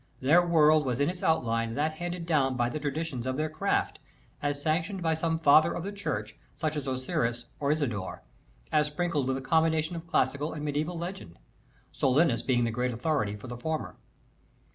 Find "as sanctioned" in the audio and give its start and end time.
4.41-5.03